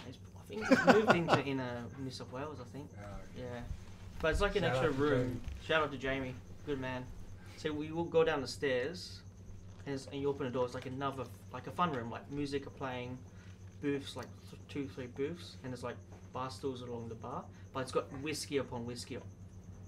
[0.07, 2.59] He's, I think he's moved into in uh, New South Wales.
[2.61, 2.89] I think.
[2.99, 3.07] Uh,
[3.39, 3.61] Yeah,
[4.21, 5.41] but it's like an Shout extra room.
[5.67, 6.35] Shout out to Jamie,
[6.67, 7.05] good man.
[7.57, 9.21] So we will go down the stairs,
[9.87, 10.67] and, and you open the door.
[10.67, 12.11] It's like another, like a fun room.
[12.11, 13.17] Like music are playing,
[13.81, 15.97] booths like th- two, three booths, and there's like
[16.35, 17.45] bar stools along the bar.
[17.73, 19.17] But it's got whiskey upon whiskey.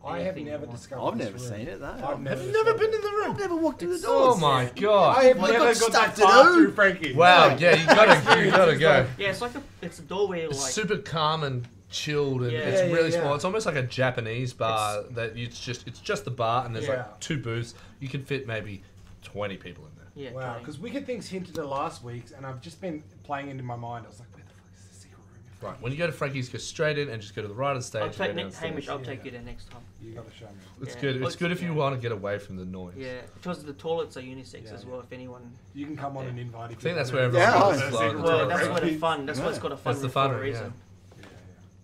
[0.06, 0.70] I have never you want.
[0.72, 1.02] discovered.
[1.04, 1.48] I've this never room.
[1.58, 1.86] seen it, though.
[1.86, 3.30] I've Have never Have never been in the room?
[3.32, 4.34] I've never walked through the It's- doors.
[4.36, 5.18] Oh my god!
[5.18, 6.54] I have Well, never got got stuff that to far do.
[6.54, 7.12] through Frankie.
[7.14, 9.06] Wow, yeah, you gotta you gotta go.
[9.18, 10.42] Yeah, it's like a, it's a doorway.
[10.42, 12.58] It's super calm and chilled and Yeah.
[12.60, 13.20] it's Yeah, yeah, really yeah.
[13.20, 13.34] small.
[13.34, 16.86] It's almost like a Japanese bar that it's just it's just the bar and there's
[16.86, 16.96] Yeah.
[16.96, 17.74] like two booths.
[18.00, 18.82] You can fit maybe
[19.22, 20.06] twenty people in there.
[20.14, 20.32] Yeah.
[20.32, 23.76] Wow, because Wicked Things hinted at last week's, and I've just been playing into my
[23.76, 24.06] mind.
[24.06, 25.42] I was like, where the fuck is the secret room?
[25.62, 25.80] Right.
[25.80, 27.78] When you go to Frankie's, go straight in and just go to the right of
[27.82, 28.02] the stage.
[28.02, 28.52] I'll take Nick.
[28.54, 28.88] Hamish.
[28.88, 29.04] I'll Yeah.
[29.06, 29.80] take you there next time.
[30.02, 30.52] You gotta show me.
[30.82, 31.00] It's Yeah.
[31.00, 31.22] good.
[31.22, 31.74] It's good if you yeah.
[31.74, 32.94] want to uh, get away from the noise.
[32.96, 35.00] Yeah, because the toilets are unisex Yeah, as well.
[35.00, 36.30] If anyone, You can come on Yeah.
[36.30, 36.72] and invite.
[36.72, 37.38] if I think that's where to.
[37.38, 38.08] everyone Yeah, goes slow.
[38.08, 39.26] secret well, that's where the fun.
[39.26, 39.62] That's why it's Yeah.
[39.62, 40.74] got a fun That's the room fun for a room, reason.
[41.20, 41.26] Yeah,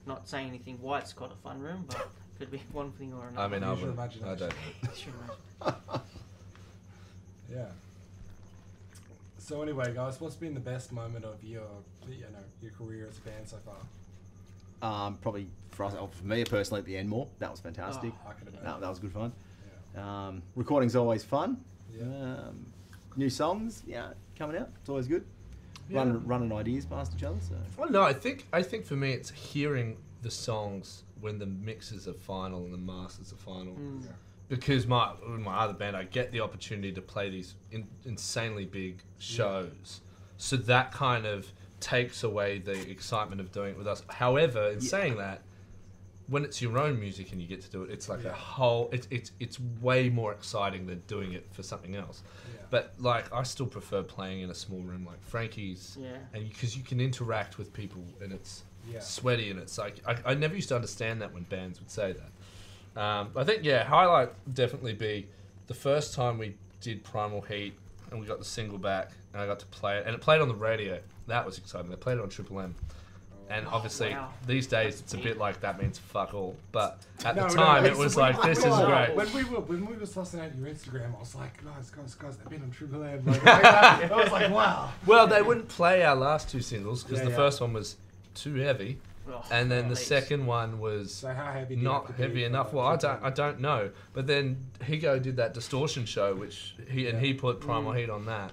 [0.07, 2.07] Not saying anything why it's got a fun room, but it
[2.39, 3.43] could be one thing or another.
[3.43, 4.41] I mean, I, Use your would, I don't.
[5.65, 6.01] know.
[7.51, 7.67] Yeah.
[9.43, 9.49] Yeah.
[9.49, 11.63] So anyway, guys, what's been the best moment of your,
[12.09, 13.77] you know, your career as a band so far?
[14.83, 17.29] Um, probably for us, oh, for me personally, at the Enmore.
[17.39, 18.13] That was fantastic.
[18.25, 18.65] Oh, I can imagine.
[18.65, 19.33] that, that was good fun.
[19.95, 20.27] Yeah.
[20.27, 21.59] Um, recording's always fun.
[21.93, 22.05] Yeah.
[22.05, 22.67] Um,
[23.17, 24.71] new songs, yeah, coming out.
[24.81, 25.25] It's always good.
[25.89, 25.99] Yeah.
[25.99, 27.39] Running, running ideas past each other.
[27.41, 31.47] So Well, no, I think I think for me it's hearing the songs when the
[31.47, 33.75] mixes are final and the masters are final.
[33.75, 34.05] Mm.
[34.05, 34.11] Yeah.
[34.53, 38.67] Because my with my other band, I get the opportunity to play these in, insanely
[38.67, 40.03] big shows,
[40.37, 44.03] so that kind of takes away the excitement of doing it with us.
[44.11, 44.89] However, in Yeah.
[44.91, 45.41] saying that,
[46.27, 48.33] when it's your own music and you get to do it, it's like Yeah.
[48.33, 48.91] a whole.
[48.93, 52.23] It's it's it's way more exciting than doing it for something else.
[52.55, 52.61] Yeah.
[52.69, 56.19] But like, I still prefer playing in a small room like Frankie's, Yeah.
[56.35, 59.01] and because you can interact with people and it's Yeah.
[59.01, 62.13] sweaty and it's like I, I never used to understand that when bands would say
[62.13, 62.33] that.
[62.97, 65.27] Um, I think yeah, highlight definitely be
[65.67, 67.75] the first time we did Primal Heat
[68.11, 70.41] and we got the single back and I got to play it and it played
[70.41, 70.99] on the radio.
[71.29, 71.89] That was exciting.
[71.91, 72.75] They played it on Triple M.
[73.51, 74.31] And Oh, obviously wow.
[74.47, 76.57] these days it's a bit like that means fuck all.
[76.71, 79.15] But at No, the time no, it was like this is great.
[79.15, 82.15] When we were when we were sussing out your Instagram, I was like, guys, guys,
[82.15, 83.25] guys, they've been on Triple M.
[83.27, 84.91] Like, I was like, wow.
[85.07, 87.37] Well, they wouldn't play our last two singles because Yeah, the yeah.
[87.37, 87.97] first one was
[88.35, 91.77] too heavy, Oh, and then the second one was So how heavy?
[91.77, 92.73] not have to be heavy enough.
[92.73, 93.25] Well, I don't, M?
[93.25, 93.91] I don't know.
[94.13, 97.27] But then Higo did that distortion show, which he and Yeah.
[97.29, 97.99] he put Primal Mm.
[97.99, 98.53] Heat on that,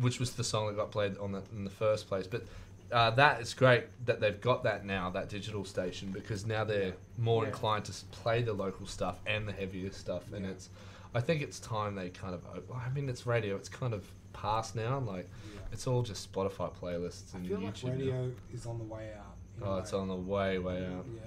[0.00, 2.26] which was the song that got played on that in the first place.
[2.26, 2.44] But
[2.92, 6.94] uh, that is great that they've got that now, that digital station, because now they're
[7.18, 7.48] more Yeah.
[7.48, 10.70] inclined to play the local stuff and the heavier stuff, and it's.
[11.16, 12.42] I think it's time they kind of.
[12.74, 13.54] I mean, it's radio.
[13.56, 14.98] It's kind of past now.
[14.98, 15.60] Like Yeah.
[15.72, 17.84] it's all just Spotify playlists I and feel like YouTube.
[17.84, 17.90] now.
[17.92, 19.33] radio is on the way out.
[19.62, 21.06] Oh, it's on the way, way out.
[21.14, 21.20] Yeah.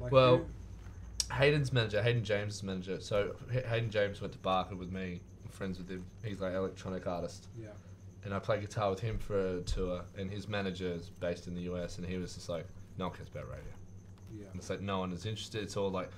[0.00, 0.46] Like Well, you-
[1.32, 3.00] Hayden's manager, Hayden James' manager.
[3.00, 5.20] So Hayden James went to Barker with me.
[5.44, 6.04] I'm friends with him.
[6.24, 7.68] He's like electronic artist, yeah.
[8.24, 10.02] and I played guitar with him for a tour.
[10.16, 13.16] And his manager is based in the US, and he was just like, "No one
[13.16, 13.72] cares about radio."
[14.38, 14.46] Yeah.
[14.50, 15.62] And it's like no one is interested.
[15.62, 16.10] It's all like,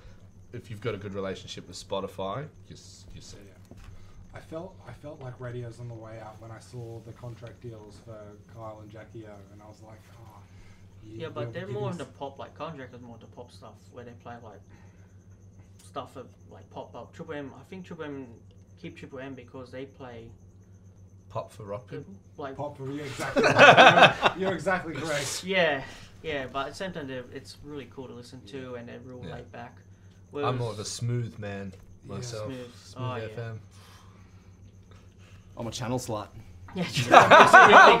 [0.53, 2.75] if you've got a good relationship with Spotify, you
[3.13, 3.37] you see.
[3.45, 3.77] yeah.
[4.33, 7.59] I felt I felt like radio's on the way out when I saw the contract
[7.61, 8.17] deals for
[8.53, 10.40] Kyle and Jackie O, and I was like, oh.
[11.03, 12.37] You- Yeah, but they're more is- into pop.
[12.39, 14.61] Like Contract is more into pop stuff, where they play like
[15.83, 17.13] stuff of like pop up.
[17.13, 18.27] Triple M, I think Triple M
[18.81, 20.29] keep Triple M because they play
[21.29, 22.13] Pop for rock people.
[22.37, 23.43] like pop for you exactly.
[23.45, 24.31] right.
[24.37, 25.43] you're, you're exactly correct.
[25.45, 25.81] yeah,
[26.23, 26.45] yeah.
[26.51, 29.35] But at the same time, it's really cool to listen to, and they're real Yeah.
[29.35, 29.77] laid back.
[30.35, 31.73] I'm more of a smooth man
[32.07, 32.15] Yeah.
[32.15, 32.45] myself.
[32.47, 32.75] Smooth.
[32.83, 33.27] Smooth Oh, yeah.
[33.27, 33.57] FM.
[35.57, 36.27] I'm a channel slut.
[36.73, 36.83] Yeah,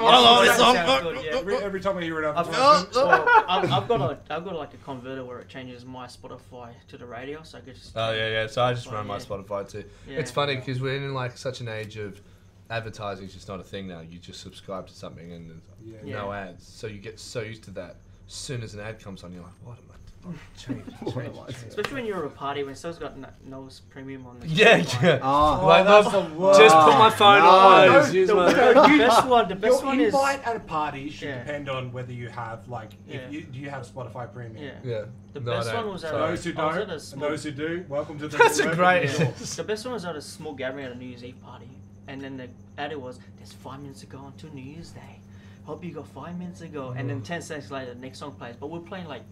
[0.01, 0.75] love this song.
[0.75, 1.25] Sounds.
[1.31, 2.87] Every, every time I hear it, I've, I'm oh.
[2.95, 6.71] well, I've, I've got a I've got like a converter where it changes my Spotify
[6.87, 7.91] to the radio, so I could just.
[7.95, 8.47] Oh yeah, yeah.
[8.47, 9.23] So I just run my yeah.
[9.23, 9.83] Spotify too.
[10.07, 10.19] Yeah.
[10.19, 12.21] It's funny because we're in like such an age of
[12.69, 13.99] advertising is just not a thing now.
[13.99, 16.15] You just subscribe to something and there's Yeah.
[16.15, 17.97] no ads, so you get so used to that.
[18.27, 19.95] As soon as an ad comes on, you're like, what am I?
[20.23, 21.65] Oh, change, What change, am I change.
[21.69, 24.47] Especially when you're at a party when someone's got no, nose premium on the.
[24.47, 25.19] Yeah, yeah.
[25.21, 26.59] Ah, Like, that's the worst.
[26.59, 27.87] just put my phone No, on.
[27.87, 30.13] no, Use The, my- the best one, the best Your one is.
[30.13, 31.39] invite at a party should Yeah.
[31.43, 33.15] depend on whether you have like Yeah.
[33.17, 34.63] if you do you have Spotify Premium.
[34.63, 34.71] Yeah.
[34.83, 35.05] Yeah.
[35.33, 36.29] The No, best one was at Sorry.
[36.29, 38.37] Those who don't, at a and small- those who do, welcome to the.
[38.37, 39.07] That's a great.
[39.55, 41.69] the best one was at a small gathering at a New Year's Eve party,
[42.07, 45.19] and then the edit was, "There's five minutes to go until New Year's Day.
[45.63, 48.33] Hope you got five minutes to go." And then ten seconds later, the next song
[48.33, 48.55] plays.
[48.59, 49.23] But we're playing like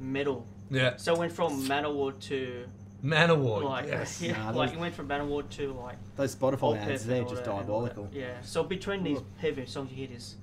[0.00, 0.96] metal, Yeah.
[0.96, 2.64] so it went from Manowar to
[3.02, 3.64] Man Award.
[3.64, 4.20] like yes.
[4.26, 7.44] yeah, Nah, like those- it went from Manowar to like those Spotify ads, they're just
[7.44, 7.94] that and all that.
[7.94, 8.08] diabolical.
[8.12, 8.40] Yeah.
[8.42, 10.36] So between these heavy songs, you hear this.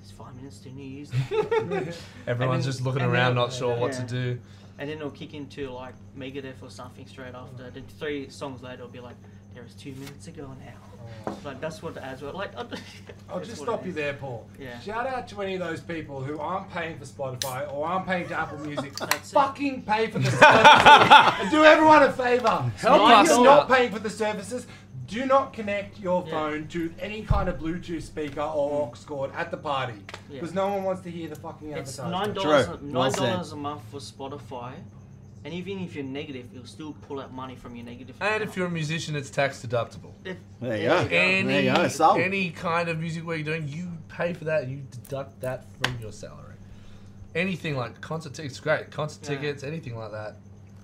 [0.00, 1.10] There's five minutes to New Year's
[2.26, 4.38] Everyone's then- just looking around, not sure what to do.
[4.78, 7.70] and then it'll kick into like Megadeth or something straight after.
[7.70, 9.16] Then three songs later, it'll be like,
[9.54, 10.78] "There is two minutes ago go now."
[11.26, 11.38] Oh.
[11.44, 12.50] Like that's what the ads were like.
[12.56, 12.66] Oh,
[13.30, 14.46] I'll just stop you there, Paul.
[14.58, 14.78] Yeah.
[14.80, 18.28] Shout out to any of those people who aren't paying for Spotify or aren't paying
[18.28, 18.96] to Apple Music.
[18.98, 19.34] That's it.
[19.34, 22.70] Fucking pay for the services do everyone a favor.
[22.76, 24.66] Help if us you're not paying for the services,
[25.06, 26.32] Do not connect your Yeah.
[26.32, 28.92] phone to any kind of Bluetooth speaker or mm.
[28.92, 30.40] aux cord at the party Yeah.
[30.40, 32.10] because no one wants to hear the fucking It's advertisement.
[32.10, 32.82] nine dollars.
[32.82, 34.72] Nine dollars a month for Spotify,
[35.44, 38.16] and even if you're negative, it'll still pull out money from your negative.
[38.20, 38.50] And account.
[38.50, 40.12] if you're a musician, it's tax deductible.
[40.24, 41.16] It- There you there go.
[41.16, 42.20] Any, There you go, sold.
[42.20, 44.62] any kind of music work you're doing, you pay for that.
[44.64, 46.54] And you deduct that from your salary.
[47.34, 48.90] Anything like concert tickets, great.
[48.90, 49.36] Concert Yeah.
[49.36, 50.36] tickets, anything like that,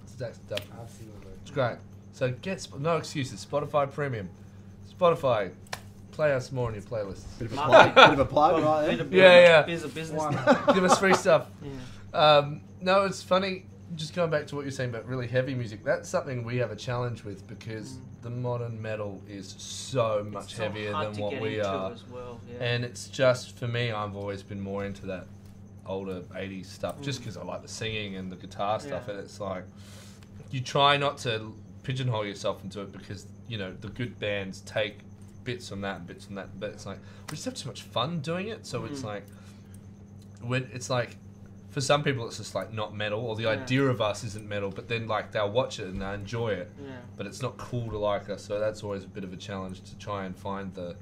[0.03, 0.83] it's tax deductible.
[0.83, 1.31] Absolutely.
[1.42, 1.77] It's great.
[2.12, 3.46] So get Sp- no excuses.
[3.51, 4.29] Spotify Premium,
[4.99, 5.53] Spotify,
[6.11, 7.23] play us more on your playlists.
[7.38, 7.94] Bit of a plug.
[7.94, 9.07] Bit of a plug right there.
[9.11, 9.62] Yeah, yeah.
[9.62, 10.23] Bit of business.
[10.75, 11.46] Give us free stuff.
[11.62, 12.18] Yeah.
[12.38, 13.64] Um, no, it's funny.
[13.96, 16.70] Just going back to what you're saying about really heavy music, that's something we have
[16.70, 18.22] a challenge with because Mm.
[18.22, 21.94] the modern metal is so much It's so heavier hard than what we are.
[22.12, 22.64] Well, yeah.
[22.64, 25.26] And it's just for me, I've always been more into that
[25.87, 27.22] older 80s stuff just Mm.
[27.24, 29.05] because I like the singing and the guitar stuff.
[29.07, 29.14] Yeah.
[29.14, 29.64] And it's like,
[30.53, 34.98] you try not to pigeonhole yourself into it because, you know, the good bands take
[35.42, 36.61] bits from that and bits from that.
[36.61, 36.98] But it's like,
[37.29, 38.66] we just have too much fun doing it.
[38.66, 39.05] So it's Mm.
[39.05, 39.26] like,
[40.42, 41.16] when it's like,
[41.70, 43.50] for some people, it's just like not metal, or the Yeah.
[43.50, 46.70] idea of us isn't metal, but then like they'll watch it and they enjoy it
[46.85, 46.96] yeah.
[47.16, 48.42] but it's not cool to like us.
[48.44, 50.96] So that's always a bit of a challenge to try and find the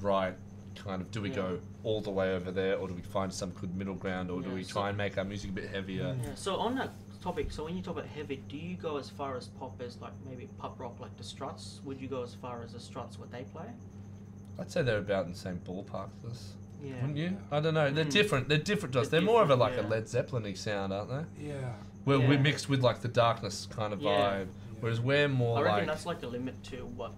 [0.00, 0.34] right
[0.74, 1.10] kind of.
[1.10, 1.36] Do we Yeah.
[1.36, 4.42] go all the way over there, or do we find some good middle ground, or
[4.42, 6.16] do we so- try and make our music a bit heavier?
[6.22, 6.34] Yeah.
[6.34, 6.90] So on that
[7.22, 10.00] topic, so when you talk about heavy, do you go as far as pop as
[10.00, 11.80] like maybe pop rock like the Struts?
[11.84, 13.66] Would you go as far as the Struts what they play?
[14.58, 16.94] I'd say they're about in the same ballpark as us, Yeah.
[17.00, 17.36] wouldn't you?
[17.50, 17.90] I don't know.
[17.90, 18.10] They're Mm.
[18.12, 18.48] different.
[18.48, 19.08] They're different to us.
[19.08, 19.88] They're, They're more of a different, like a.
[19.88, 21.46] Led Zeppelin-y sound, aren't they?
[21.48, 21.72] Yeah.
[22.04, 24.10] Where we're mixed with like the darkness kind of Yeah.
[24.10, 24.46] vibe,
[24.80, 27.12] whereas we're more I reckon like that's like the limit to what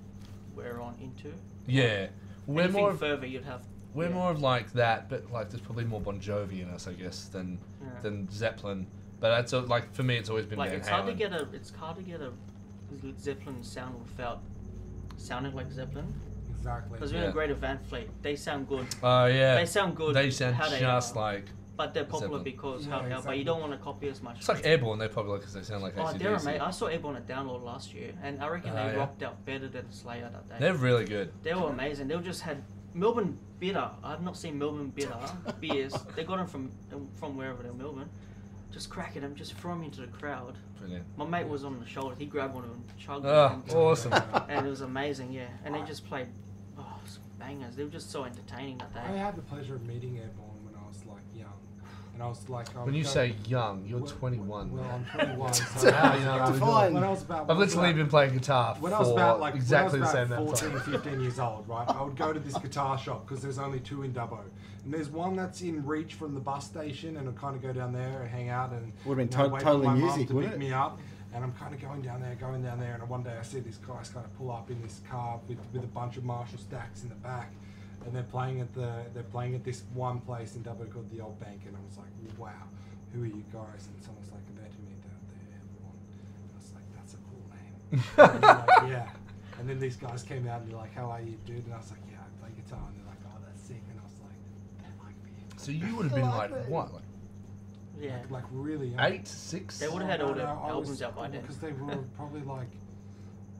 [0.56, 1.32] we're on into.
[1.66, 2.08] yeah,
[2.46, 3.62] we're Anything more of, further, you'd have.
[3.94, 4.14] we're yeah.
[4.14, 7.26] more of like that, but like there's probably more Bon Jovi in us, I guess,
[7.26, 8.00] than Yeah.
[8.02, 8.86] than Zeppelin.
[9.20, 11.32] But that's uh, like for me, it's always been like Van it's hard to get
[11.32, 12.32] a it's hard to get a
[13.20, 14.40] Zeppelin sound without
[15.18, 16.12] sounding like Zeppelin.
[16.60, 16.92] Exactly.
[16.92, 17.30] Because we're Yeah.
[17.30, 18.08] Greta Van Fleet.
[18.22, 18.86] They sound good.
[19.02, 20.14] Oh yeah, They sound good.
[20.14, 21.46] They sound how they just are, like
[21.80, 22.42] but they're popular Zeppelin.
[22.44, 23.08] because Yeah, how they are.
[23.08, 23.38] But exactly.
[23.38, 24.36] you don't want to copy as much.
[24.40, 24.98] it's like Airborne.
[24.98, 26.60] They're popular because they sound like Oh, they're amazing.
[26.60, 28.98] I saw Airborne at Download last year, and I reckon Oh, they yeah.
[28.98, 30.56] rocked out better than Slayer that day.
[30.60, 31.32] They're really good.
[31.42, 32.08] They were amazing.
[32.08, 33.88] They just had Melbourne bitter.
[34.04, 35.16] I've not seen Melbourne bitter
[35.60, 35.94] beers.
[36.14, 36.70] They got them from
[37.14, 38.10] from wherever they're Melbourne.
[38.70, 40.56] Just cracking them, just throw them into the crowd.
[40.78, 41.04] Brilliant.
[41.16, 42.14] My mate was on the shoulder.
[42.16, 44.12] He grabbed one of them, chugged ah, Oh, it, awesome.
[44.48, 45.32] and it was amazing.
[45.32, 45.86] Yeah, and they ah.
[45.86, 46.34] just played some
[47.40, 47.74] bangers.
[47.76, 49.00] They were just so entertaining that day.
[49.00, 51.48] I had the pleasure of meeting Airborne when I was like young,
[52.14, 52.74] and I was like.
[52.76, 54.72] I When you was say young, you're well- 21.
[54.72, 55.53] Well, I'm 21.
[55.55, 56.37] so How I was young?
[56.37, 56.53] young.
[56.53, 56.94] Define.
[56.94, 57.40] When I was about.
[57.42, 59.98] I've when I was literally about- been playing guitar When I was about like exactly
[60.00, 60.94] when I the was same about amount of 14 time.
[60.94, 61.88] or 15 years old, right?
[61.88, 64.40] I would go to this guitar shop because there's only two in Dubbo,
[64.85, 67.72] and there's one that's in reach from the bus station, and I'd kind of go
[67.72, 69.98] down there and hang out and Would've been you know, to- wait totally for my
[69.98, 70.64] mum music, to wouldn't pick it?
[70.66, 71.00] me up.
[71.32, 73.60] And I'm kind of going down there, going down there, and one day I see
[73.60, 76.58] these guys kind of pull up in this car with, with a bunch of Marshall
[76.58, 77.52] stacks in the back,
[78.04, 81.20] and they're playing at the they're playing at this one place in Dubbo called the
[81.20, 82.66] Old Bank, and I was like, wow,
[83.12, 83.86] who are you guys?
[83.86, 85.98] And someone's like, they're to me, they're, they're Airborne.
[86.34, 88.02] And I was like, that's a cool name.
[88.18, 89.08] And like, yeah.
[89.58, 91.64] And then these guys came out and they're like, how are you, dude?
[91.66, 92.80] And I was like, yeah, I play guitar.
[92.86, 93.82] And they're like, oh, that's sick.
[93.90, 94.40] And I was like,
[94.80, 95.34] they like me.
[95.58, 97.09] So you would have been like what, like
[98.00, 99.00] Yeah, Like, like really young.
[99.00, 99.78] eight, six?
[99.78, 101.42] They would've Oh, had all no, their albums was- out by then.
[101.42, 102.70] Because they were probably like,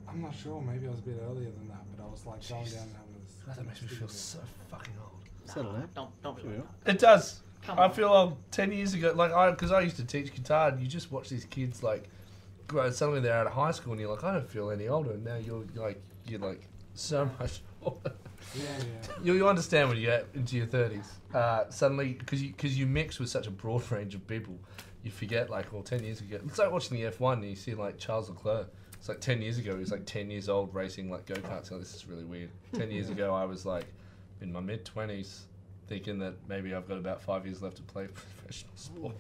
[0.09, 0.61] I'm not sure.
[0.61, 2.74] Maybe I was a bit earlier than that, but I was like going Jeez.
[2.74, 3.57] down and having this.
[3.57, 5.11] That makes me feel so fucking old.
[5.44, 5.88] Settle down.
[5.94, 6.53] don't don't be Sure.
[6.53, 6.94] like.
[6.94, 7.40] It does.
[7.62, 7.92] Come I on.
[7.92, 8.38] feel old.
[8.50, 11.29] Ten years ago, like I, because I used to teach guitar, and you just watch
[11.29, 12.09] these kids like
[12.66, 12.90] grow.
[12.90, 15.12] Suddenly they're out of high school, and you're like, I don't feel any older.
[15.12, 18.12] And now you're like, you're like so much older.
[18.55, 19.12] Yeah, yeah.
[19.22, 21.09] You, you understand when you get into your thirties.
[21.35, 24.59] Uh, suddenly, because you because you mix with such a broad range of people,
[25.03, 27.57] you forget like, well, ten years ago, it's like watching the F one, and you
[27.57, 28.68] see like Charles Leclerc.
[28.94, 31.72] It's like ten years ago, he was like ten years old racing like go karts.
[31.72, 32.50] Oh, this is really weird.
[32.74, 33.87] Ten years ago, I was like
[34.42, 35.42] in my mid twenties,
[35.87, 39.14] thinking that maybe I've got about five years left to play professional sport.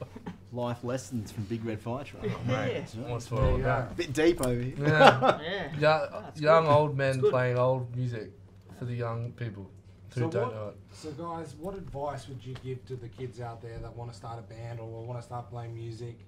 [0.52, 2.24] Life lessons from Big Red Fire Truck.
[2.26, 3.08] Oh, mate, Yeah.
[3.08, 3.90] what's for all about?
[3.90, 3.94] go.
[3.94, 4.74] Bit deep over here.
[4.78, 5.40] Yeah.
[5.40, 5.78] Yeah.
[5.78, 6.70] Young, That's young good.
[6.72, 8.32] old men playing old music
[8.80, 9.70] for the young people
[10.14, 10.76] who So don't what- know it.
[10.90, 14.16] So, guys, what advice would you give to the kids out there that want to
[14.16, 16.18] start a band or want to start playing music?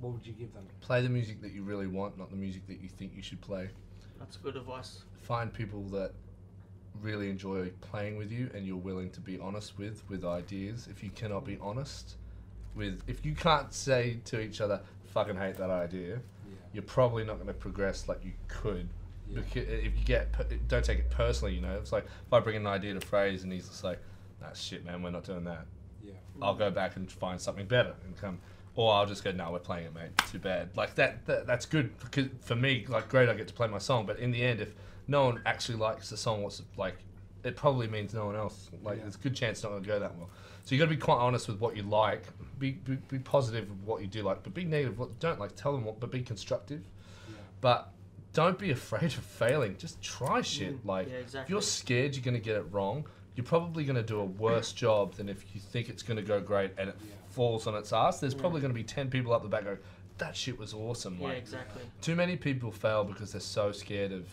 [0.00, 0.64] What would you give them?
[0.80, 3.40] Play the music that you really want, not the music that you think you should
[3.40, 3.68] play.
[4.20, 5.02] That's good advice.
[5.20, 6.12] Find people that
[7.02, 10.86] really enjoy playing with you and you're willing to be honest with with ideas.
[10.88, 12.16] If you cannot be honest
[12.76, 16.54] with if you can't say to each other, fucking hate that idea, Yeah.
[16.72, 18.88] you're probably not going to progress like you could.
[19.30, 19.40] Yeah.
[19.40, 21.54] Because uh, if you get, don't take it personally.
[21.54, 23.98] You know, it's like if I bring an idea to phrase and he's just like,
[24.40, 25.66] "Nah, shit, man, we're not doing that."
[26.04, 26.12] Yeah.
[26.40, 28.38] I'll go back and find something better and come.
[28.76, 30.16] or I'll just go, no, we're playing it, mate.
[30.30, 30.70] Too bad.
[30.76, 33.78] Like that, that that's good because for me, like great, I get to play my
[33.78, 34.06] song.
[34.06, 34.68] But in the end, if
[35.08, 36.94] no one actually likes the song, what's like,
[37.44, 38.70] it probably means no one else.
[38.84, 39.02] Like, Yeah.
[39.02, 40.30] there's a good chance it's not going to go that well.
[40.64, 42.22] So you got to be quite honest with what you like.
[42.58, 44.98] Be, be be positive with what you do like, but be negative.
[44.98, 45.56] What don't like.
[45.56, 46.82] Tell them what, but be constructive.
[47.28, 47.34] Yeah.
[47.60, 47.92] But
[48.32, 49.76] don't be afraid of failing.
[49.78, 50.82] Just try shit.
[50.84, 53.96] Mm, Like yeah, if you're scared you're going to get it wrong, you're probably going
[53.96, 56.90] to do a worse job than if you think it's going to go great and
[56.90, 57.06] it Yeah.
[57.28, 58.20] falls on its ass.
[58.20, 58.40] There's Yeah.
[58.40, 59.78] probably going to be 10 people up the back go,
[60.18, 61.16] that shit was awesome.
[61.20, 61.82] Yeah, Like, exactly.
[62.00, 64.28] too many people fail because they're so scared of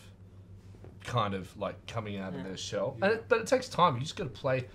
[1.04, 2.96] kind of like coming out of their shell.
[3.00, 3.06] Yeah.
[3.06, 3.96] And it, but it takes time.
[3.96, 4.66] You just got to play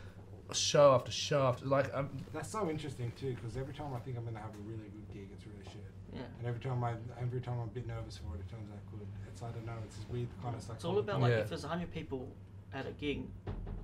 [0.52, 4.16] show after show after like um, That's so interesting too, because every time I think
[4.16, 5.84] I'm gonna have a really good gig, it's really shit.
[6.12, 6.20] Yeah.
[6.38, 8.78] And every time I, every time I'm a bit nervous for it, it turns out
[8.90, 9.06] good.
[9.28, 9.74] It's I don't know.
[9.84, 11.38] It's this weird kind of It's all about like Yeah.
[11.38, 12.28] if there's 100 people
[12.74, 13.22] at a gig,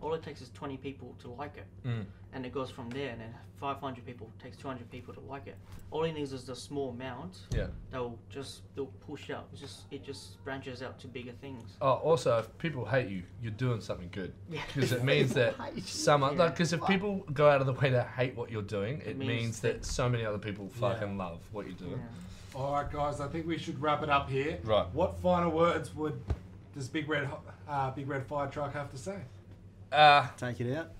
[0.01, 3.11] all it takes is 20 people to like it, mm, and it goes from there.
[3.11, 5.57] And then 500 people takes 200 people to like it.
[5.90, 7.68] All it needs is a small amount yeah.
[7.90, 9.46] They'll just they'll push out.
[9.53, 11.77] It's just it just branches out to bigger things.
[11.81, 14.33] Oh, also, if people hate you, you're doing something good.
[14.51, 14.61] Yeah.
[14.75, 16.29] Because it means that some, Yeah.
[16.29, 19.09] like, because if people go out of the way to hate what you're doing, it,
[19.09, 20.81] It means, means that that- so many other people Yeah.
[20.92, 21.92] fucking love what you're doing.
[21.92, 22.61] Yeah.
[22.61, 23.20] All right, guys.
[23.20, 24.59] I think we should wrap it up here.
[24.64, 24.87] Right.
[24.94, 26.18] What final words would
[26.77, 27.29] does Big Red
[27.69, 29.17] uh, Big Red Fire Truck have to say?
[29.91, 30.91] Uh, Take it out.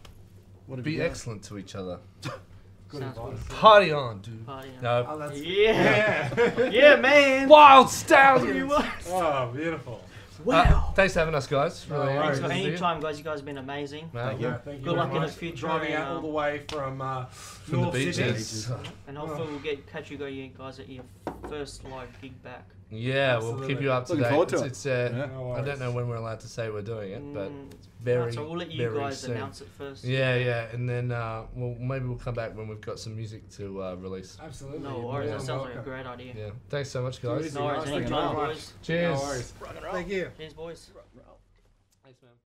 [0.67, 1.99] What be excellent to each other.
[2.89, 3.59] Good Sounds advice.
[3.61, 4.47] Party on, dude.
[4.47, 4.83] Party on.
[4.83, 5.07] No.
[5.09, 6.31] Oh, that's Yeah.
[6.37, 6.69] yeah.
[6.71, 7.49] Yeah, man.
[7.49, 8.71] Wyld Stallyns.
[9.09, 10.03] oh, beautiful.
[10.45, 10.61] Wow.
[10.91, 11.85] Uh, thanks for having us, guys.
[11.89, 12.21] No Really worries.
[12.25, 12.69] Thanks for to see you.
[12.69, 13.19] anytime, guys.
[13.19, 14.11] You guys have been amazing.
[14.13, 14.47] No, Thank you.
[14.49, 15.31] Yeah, thank you Good very luck in the much.
[15.33, 18.11] future Driving out all uh, the way from uh, From North Sydney.
[18.33, 18.71] beaches.
[19.09, 21.05] And hopefully we'll get catch you guys at your
[21.49, 22.69] first live gig back.
[22.91, 24.31] Yeah, we'll keep you up to Looking date.
[24.31, 25.27] forward to it's, it's, uh, Yeah.
[25.27, 27.71] No I don't know when we're allowed to say we're doing it, but Mm,
[28.01, 29.33] very, so we'll let you very guys soon.
[29.33, 30.05] announce it first.
[30.05, 33.49] Yeah, yeah, and then uh, well, maybe we'll come back when we've got some music
[33.57, 34.39] to uh, release.
[34.41, 34.79] Absolutely.
[34.81, 35.29] No worries.
[35.31, 36.33] more That sounds like a great idea.
[36.37, 37.47] Yeah, thanks so much, Too guys.
[37.47, 37.59] easy.
[37.59, 37.83] No worries.
[37.85, 38.73] Thank you Anytime, boys.
[38.83, 39.19] Cheers.
[39.21, 39.53] No worries.
[39.93, 40.31] Thank you.
[40.39, 40.79] Cheers, boys.
[40.79, 41.03] Thanks, man.